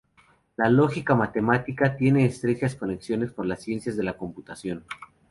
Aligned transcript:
La 0.57 0.67
lógica 0.67 1.13
matemática 1.13 1.95
tiene 1.95 2.25
estrechas 2.25 2.73
conexiones 2.75 3.33
con 3.33 3.47
las 3.47 3.61
ciencias 3.61 3.95
de 3.97 4.01
la 4.03 4.17
computación. 4.17 4.83